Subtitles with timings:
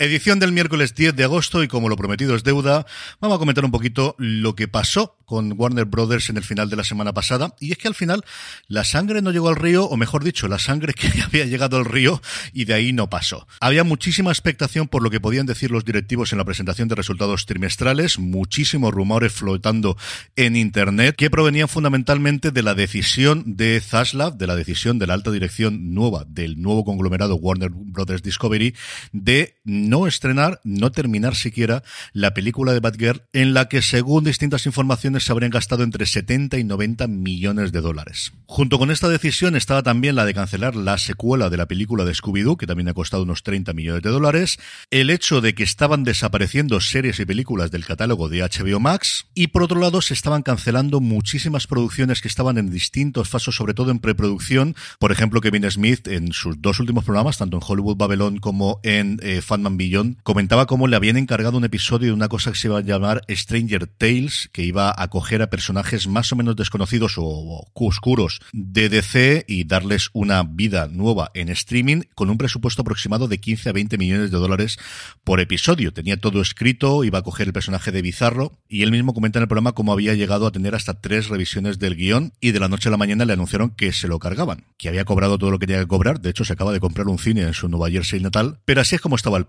[0.00, 2.84] Edición del miércoles 10 de agosto y como lo prometido es deuda,
[3.20, 6.74] vamos a comentar un poquito lo que pasó con Warner Brothers en el final de
[6.74, 8.24] la semana pasada y es que al final
[8.66, 11.84] la sangre no llegó al río, o mejor dicho, la sangre que había llegado al
[11.84, 12.20] río
[12.52, 13.46] y de ahí no pasó.
[13.60, 17.46] Había muchísima expectación por lo que podían decir los directivos en la presentación de resultados
[17.46, 19.96] trimestrales, muchísimos rumores flotando
[20.34, 25.14] en internet que provenían fundamentalmente de la decisión de Zaslav, de la decisión de la
[25.14, 28.74] alta dirección nueva del nuevo conglomerado Warner Brothers Discovery,
[29.12, 29.60] de
[30.06, 35.32] estrenar, no terminar siquiera la película de Batgirl, en la que, según distintas informaciones, se
[35.32, 38.32] habrían gastado entre 70 y 90 millones de dólares.
[38.46, 42.12] Junto con esta decisión estaba también la de cancelar la secuela de la película de
[42.12, 44.58] Scooby-Doo, que también ha costado unos 30 millones de dólares,
[44.90, 49.48] el hecho de que estaban desapareciendo series y películas del catálogo de HBO Max, y
[49.48, 53.90] por otro lado se estaban cancelando muchísimas producciones que estaban en distintos pasos, sobre todo
[53.90, 54.74] en preproducción.
[54.98, 59.18] Por ejemplo, Kevin Smith, en sus dos últimos programas, tanto en Hollywood Babylon como en
[59.22, 62.68] eh, Fatman Beyond, comentaba cómo le habían encargado un episodio de una cosa que se
[62.68, 67.14] iba a llamar Stranger Tales, que iba a acoger a personajes más o menos desconocidos
[67.18, 73.28] o oscuros de DC y darles una vida nueva en streaming con un presupuesto aproximado
[73.28, 74.78] de 15 a 20 millones de dólares
[75.22, 75.92] por episodio.
[75.92, 79.42] Tenía todo escrito, iba a coger el personaje de Bizarro y él mismo comenta en
[79.42, 82.68] el programa cómo había llegado a tener hasta tres revisiones del guion y de la
[82.68, 85.58] noche a la mañana le anunciaron que se lo cargaban, que había cobrado todo lo
[85.58, 87.90] que tenía que cobrar, de hecho se acaba de comprar un cine en su Nueva
[87.90, 89.46] Jersey natal, pero así es como estaba el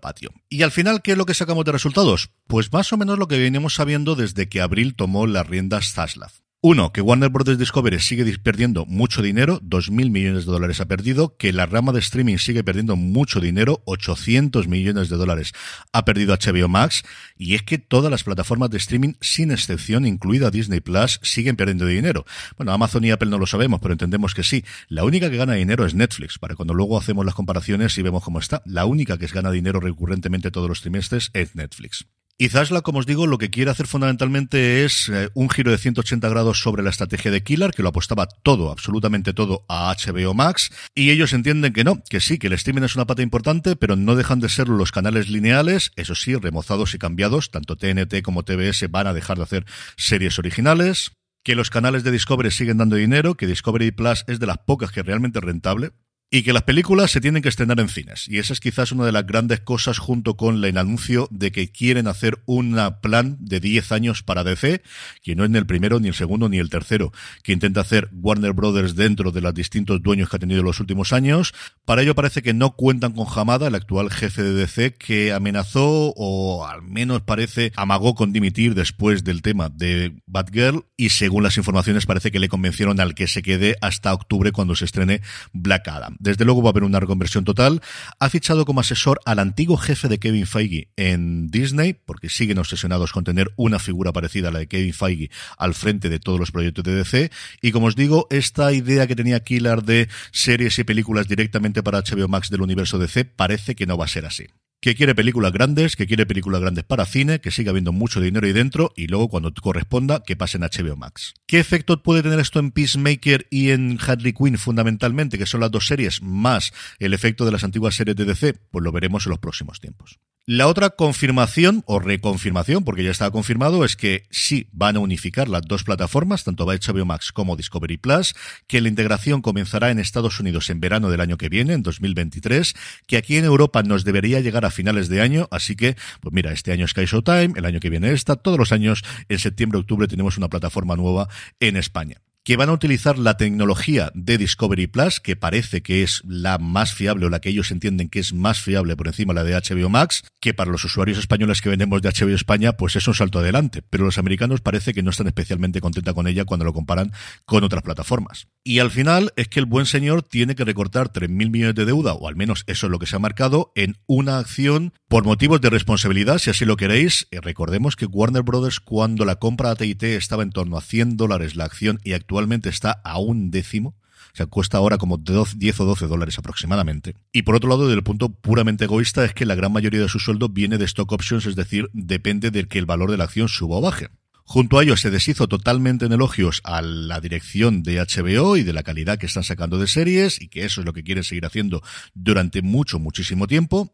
[0.50, 2.30] Y al final, ¿qué es lo que sacamos de resultados?
[2.48, 6.45] Pues más o menos lo que veníamos sabiendo desde que Abril tomó las riendas Zaslav.
[6.68, 7.60] Uno, que Warner Bros.
[7.60, 12.00] Discovery sigue perdiendo mucho dinero, 2.000 millones de dólares ha perdido, que la rama de
[12.00, 15.54] streaming sigue perdiendo mucho dinero, 800 millones de dólares
[15.94, 17.04] ha perdido HBO Max,
[17.38, 21.86] y es que todas las plataformas de streaming, sin excepción, incluida Disney Plus, siguen perdiendo
[21.86, 22.26] dinero.
[22.58, 24.66] Bueno, Amazon y Apple no lo sabemos, pero entendemos que sí.
[24.88, 28.24] La única que gana dinero es Netflix, para cuando luego hacemos las comparaciones y vemos
[28.24, 28.64] cómo está.
[28.66, 32.08] La única que gana dinero recurrentemente todos los trimestres es Netflix.
[32.38, 35.78] Y Zasla, como os digo, lo que quiere hacer fundamentalmente es eh, un giro de
[35.78, 40.34] 180 grados sobre la estrategia de Killer, que lo apostaba todo, absolutamente todo, a HBO
[40.34, 40.70] Max.
[40.94, 43.96] Y ellos entienden que no, que sí, que el streaming es una pata importante, pero
[43.96, 47.52] no dejan de ser los canales lineales, eso sí, remozados y cambiados.
[47.52, 51.14] Tanto TNT como TBS van a dejar de hacer series originales
[51.46, 54.92] que los canales de Discovery siguen dando dinero, que Discovery Plus es de las pocas
[54.92, 55.92] que realmente es rentable,
[56.30, 58.28] y que las películas se tienen que estrenar en cines.
[58.28, 61.72] Y esa es quizás una de las grandes cosas junto con el anuncio de que
[61.72, 64.82] quieren hacer un plan de 10 años para DC,
[65.22, 67.12] que no es ni el primero, ni el segundo, ni el tercero,
[67.44, 70.80] que intenta hacer Warner Brothers dentro de los distintos dueños que ha tenido en los
[70.80, 71.54] últimos años.
[71.86, 76.14] Para ello parece que no cuentan con Hamada, el actual jefe de DC, que amenazó,
[76.16, 81.58] o al menos parece, amagó con dimitir después del tema de Batgirl, y según las
[81.58, 85.22] informaciones parece que le convencieron al que se quede hasta octubre cuando se estrene
[85.54, 86.15] Black Adam.
[86.20, 87.82] Desde luego va a haber una reconversión total.
[88.20, 93.12] Ha fichado como asesor al antiguo jefe de Kevin Feige en Disney, porque siguen obsesionados
[93.12, 96.52] con tener una figura parecida a la de Kevin Feige al frente de todos los
[96.52, 97.32] proyectos de DC.
[97.62, 102.02] Y como os digo, esta idea que tenía Killer de series y películas directamente para
[102.02, 104.48] HBO Max del universo DC parece que no va a ser así
[104.86, 108.46] que quiere películas grandes, que quiere películas grandes para cine, que siga habiendo mucho dinero
[108.46, 111.34] ahí dentro y luego cuando corresponda que pase en HBO Max.
[111.48, 115.72] ¿Qué efecto puede tener esto en Peacemaker y en Harley Quinn fundamentalmente, que son las
[115.72, 118.54] dos series, más el efecto de las antiguas series de DC?
[118.70, 120.20] Pues lo veremos en los próximos tiempos.
[120.48, 125.50] La otra confirmación o reconfirmación, porque ya estaba confirmado, es que sí van a unificar
[125.50, 128.36] las dos plataformas, tanto HBO Max como Discovery Plus,
[128.68, 132.76] que la integración comenzará en Estados Unidos en verano del año que viene, en 2023,
[133.08, 136.52] que aquí en Europa nos debería llegar a finales de año, así que, pues mira,
[136.52, 140.08] este año Sky Showtime, el año que viene esta, todos los años, en septiembre, octubre,
[140.08, 141.28] tenemos una plataforma nueva
[141.60, 146.22] en España que van a utilizar la tecnología de Discovery Plus, que parece que es
[146.26, 149.40] la más fiable o la que ellos entienden que es más fiable por encima de
[149.40, 152.96] la de HBO Max, que para los usuarios españoles que vendemos de HBO España, pues
[152.96, 153.82] es un salto adelante.
[153.90, 157.12] Pero los americanos parece que no están especialmente contentos con ella cuando lo comparan
[157.46, 158.48] con otras plataformas.
[158.64, 162.14] Y al final es que el buen señor tiene que recortar 3.000 millones de deuda,
[162.14, 165.62] o al menos eso es lo que se ha marcado, en una acción por motivos
[165.62, 167.28] de responsabilidad, si así lo queréis.
[167.32, 171.18] Eh, recordemos que Warner Brothers, cuando la compra a TIT estaba en torno a 100
[171.18, 173.96] dólares la acción y actualmente actualmente está a un décimo.
[174.34, 177.16] O sea, cuesta ahora como 10 o 12 dólares aproximadamente.
[177.32, 180.10] Y por otro lado, desde el punto puramente egoísta, es que la gran mayoría de
[180.10, 183.24] su sueldo viene de stock options, es decir, depende de que el valor de la
[183.24, 184.10] acción suba o baje.
[184.44, 188.74] Junto a ello se deshizo totalmente en elogios a la dirección de HBO y de
[188.74, 191.46] la calidad que están sacando de series y que eso es lo que quieren seguir
[191.46, 191.82] haciendo
[192.14, 193.94] durante mucho, muchísimo tiempo.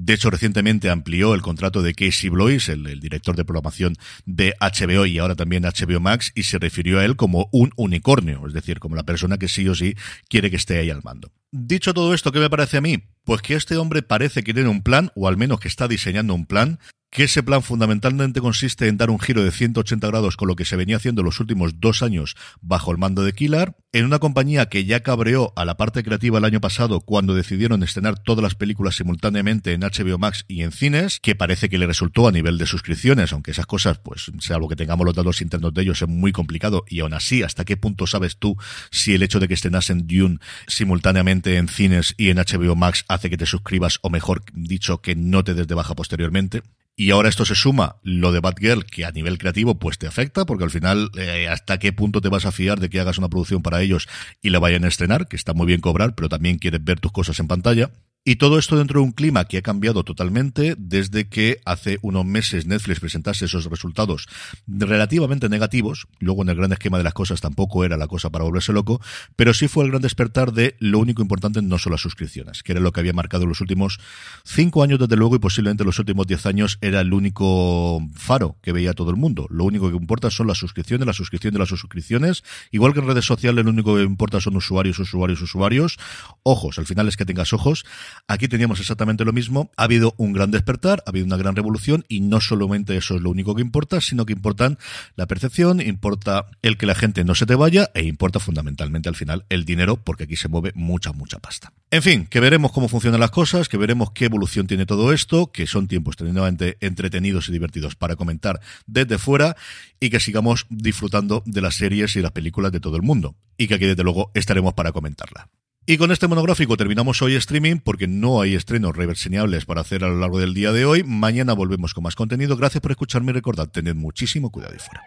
[0.00, 3.96] De hecho, recientemente amplió el contrato de Casey Blois, el, director de programación
[4.26, 8.46] de HBO y ahora también HBO Max, y se refirió a él como un unicornio,
[8.46, 9.96] es decir, como la persona que sí o sí
[10.28, 11.32] quiere que esté ahí al mando.
[11.50, 13.02] Dicho todo esto, ¿qué me parece a mí?
[13.24, 16.32] Pues que este hombre parece que tiene un plan, o al menos que está diseñando
[16.32, 16.78] un plan,
[17.10, 20.64] que ese plan fundamentalmente consiste en dar un giro de 180 grados con lo que
[20.64, 24.68] se venía haciendo los últimos dos años bajo el mando de Killar, en una compañía
[24.68, 28.54] que ya cabreó a la parte creativa el año pasado cuando decidieron estrenar todas las
[28.54, 32.58] películas simultáneamente en HBO Max y en cines, que parece que le resultó a nivel
[32.58, 36.02] de suscripciones, aunque esas cosas, pues, sea lo que tengamos los datos internos de ellos,
[36.02, 38.56] es muy complicado, y aún así, ¿hasta qué punto sabes tú
[38.90, 43.30] si el hecho de que estrenasen Dune simultáneamente en cines y en HBO Max hace
[43.30, 46.62] que te suscribas, o mejor dicho, que no te des de baja posteriormente?
[47.00, 50.44] Y ahora esto se suma lo de Batgirl, que a nivel creativo pues te afecta,
[50.46, 53.28] porque al final eh, hasta qué punto te vas a fiar de que hagas una
[53.28, 54.08] producción para ellos
[54.42, 57.12] y la vayan a estrenar, que está muy bien cobrar, pero también quieres ver tus
[57.12, 57.92] cosas en pantalla.
[58.28, 62.26] Y todo esto dentro de un clima que ha cambiado totalmente desde que hace unos
[62.26, 64.28] meses Netflix presentase esos resultados
[64.66, 66.08] relativamente negativos.
[66.18, 69.00] Luego en el gran esquema de las cosas tampoco era la cosa para volverse loco,
[69.34, 72.72] pero sí fue el gran despertar de lo único importante no son las suscripciones, que
[72.72, 73.98] era lo que había marcado los últimos
[74.44, 78.72] cinco años desde luego y posiblemente los últimos diez años era el único faro que
[78.72, 79.46] veía todo el mundo.
[79.48, 82.44] Lo único que importa son las suscripciones, la suscripción de las suscripciones.
[82.72, 85.96] Igual que en redes sociales lo único que importa son usuarios, usuarios, usuarios.
[86.42, 87.86] Ojos, al final es que tengas ojos.
[88.26, 89.70] Aquí teníamos exactamente lo mismo.
[89.76, 93.22] Ha habido un gran despertar, ha habido una gran revolución y no solamente eso es
[93.22, 94.78] lo único que importa, sino que importan
[95.16, 99.14] la percepción, importa el que la gente no se te vaya e importa fundamentalmente al
[99.14, 101.72] final el dinero porque aquí se mueve mucha, mucha pasta.
[101.90, 105.50] En fin, que veremos cómo funcionan las cosas, que veremos qué evolución tiene todo esto,
[105.52, 109.56] que son tiempos tremendamente entretenidos y divertidos para comentar desde fuera
[110.00, 113.68] y que sigamos disfrutando de las series y las películas de todo el mundo y
[113.68, 115.48] que aquí desde luego estaremos para comentarla.
[115.90, 120.08] Y con este monográfico terminamos hoy streaming porque no hay estrenos reverseñables para hacer a
[120.08, 121.02] lo largo del día de hoy.
[121.02, 122.58] Mañana volvemos con más contenido.
[122.58, 125.02] Gracias por escucharme y recordad, tened muchísimo cuidado y fuera.